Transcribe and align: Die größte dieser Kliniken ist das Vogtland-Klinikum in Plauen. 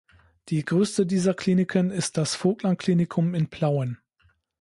Die 0.49 0.65
größte 0.65 1.05
dieser 1.05 1.35
Kliniken 1.35 1.91
ist 1.91 2.17
das 2.17 2.33
Vogtland-Klinikum 2.33 3.35
in 3.35 3.51
Plauen. 3.51 3.99